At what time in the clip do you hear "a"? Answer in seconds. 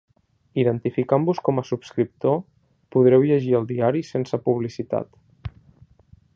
1.61-1.63